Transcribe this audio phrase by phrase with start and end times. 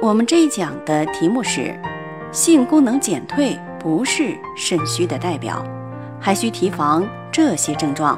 [0.00, 1.76] 我们这一讲的题目是：
[2.30, 5.60] 性功能减退不是肾虚的代表，
[6.20, 8.16] 还需提防这些症状。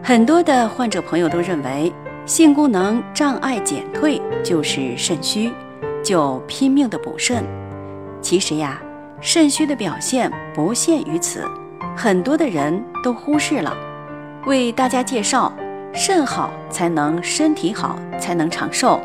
[0.00, 1.92] 很多的患者朋友都认为
[2.24, 5.52] 性功能障碍减退就是肾虚，
[6.04, 7.44] 就拼命的补肾。
[8.20, 8.80] 其实呀，
[9.20, 11.44] 肾虚的表现不限于此，
[11.96, 13.76] 很多的人都忽视了。
[14.46, 15.52] 为大家介绍，
[15.92, 19.00] 肾好才能身体好，才能长寿。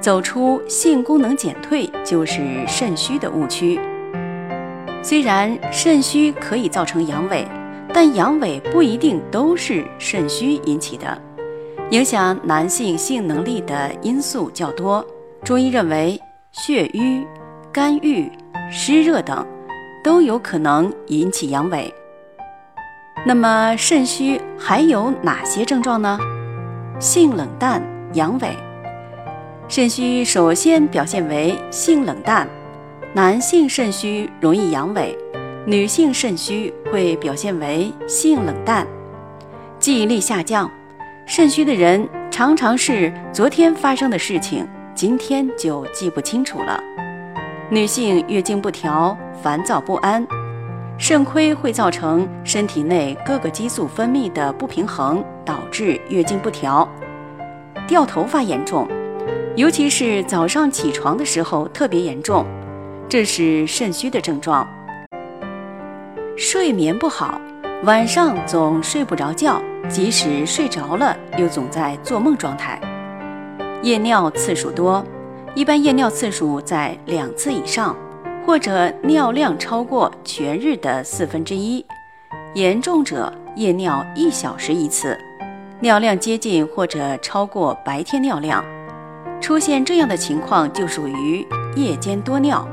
[0.00, 3.78] 走出性功能减退就是肾虚的误区。
[5.02, 7.44] 虽然肾虚可以造成阳痿，
[7.92, 11.20] 但阳痿不一定都是肾虚引起的。
[11.90, 15.04] 影响男性性能力的因素较多。
[15.42, 16.20] 中医认为，
[16.52, 17.26] 血瘀、
[17.72, 18.30] 肝郁、
[18.70, 19.46] 湿热等
[20.04, 21.90] 都有可能引起阳痿。
[23.26, 26.18] 那么肾虚还有哪些症状呢？
[26.98, 28.54] 性冷淡、阳痿。
[29.70, 32.44] 肾虚首先表现为性冷淡，
[33.12, 35.16] 男性肾虚容易阳痿，
[35.64, 38.84] 女性肾虚会表现为性冷淡。
[39.78, 40.68] 记忆力下降，
[41.24, 46.82] 肾虚的人常常是昨天发生的事情，今天就记不清楚了。
[47.70, 50.26] 女性月经不调，烦躁不安，
[50.98, 56.88] 肾亏会造成身体内各个激素分泌的不平衡，导致月经不调，
[57.86, 58.88] 掉头发严重。
[59.56, 62.46] 尤其是早上起床的时候特别严重，
[63.08, 64.66] 这是肾虚的症状。
[66.36, 67.40] 睡眠不好，
[67.84, 72.80] 晚上总睡不着觉，即使睡着了，又总在做梦状态。
[73.82, 75.04] 夜尿次数多，
[75.54, 77.96] 一般夜尿次数在两次以上，
[78.46, 81.84] 或者尿量超过全日的四分之一，
[82.54, 85.18] 严重者夜尿一小时一次，
[85.80, 88.64] 尿量接近或者超过白天尿量。
[89.40, 92.66] 出现这样的情况就属于夜间多尿，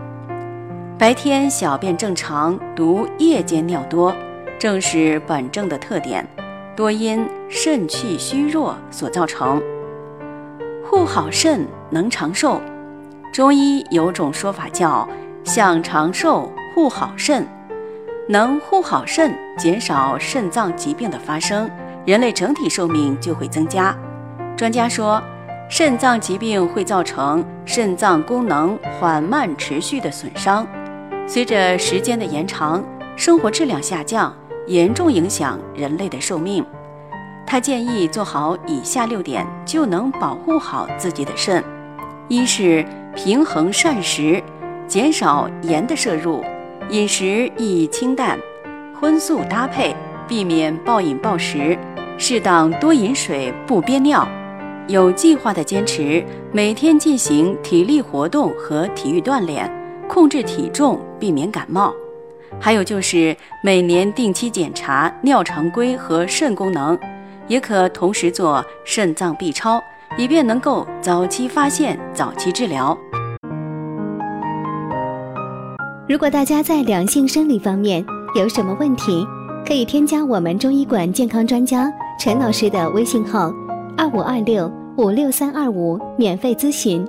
[0.97, 4.13] 白天小便正常，独夜间尿多，
[4.59, 6.27] 正是本症的特点，
[6.75, 9.61] 多因肾气虚弱所造成。
[10.85, 12.61] 护好肾能长寿，
[13.31, 15.07] 中医有种说法叫
[15.45, 17.47] “想长寿，护好肾”，
[18.27, 21.69] 能护好肾，减少肾脏疾病的发生，
[22.05, 23.97] 人类整体寿命就会增加。
[24.57, 25.23] 专家说。
[25.69, 30.65] 肾脏疾病会造成肾脏功能缓慢持续的损伤，
[31.27, 32.81] 随着时间的延长，
[33.17, 34.33] 生活质量下降，
[34.67, 36.65] 严重影响人类的寿命。
[37.45, 41.61] 他建议做好以下六点，就能保护好自己的肾：
[42.29, 44.41] 一是平衡膳食，
[44.87, 46.41] 减少盐的摄入，
[46.89, 48.39] 饮食宜清淡，
[48.97, 49.93] 荤素搭配，
[50.29, 51.77] 避免暴饮暴食，
[52.17, 54.25] 适当多饮水，不憋尿。
[54.87, 59.69] 有计划的坚持每天进行体力活动和体育锻炼，
[60.07, 61.93] 控制体重，避免感冒。
[62.57, 66.97] 还有就是每年定期检查尿常规和肾功能，
[67.49, 69.81] 也可同时做肾脏 B 超，
[70.17, 72.97] 以便能够早期发现、早期治疗。
[76.07, 78.05] 如果大家在两性生理方面
[78.35, 79.27] 有什么问题，
[79.67, 83.51] 可以添加我们中医馆健康专家陈老师的微信号。
[83.97, 87.03] 二五二六五六三二五，免费咨询。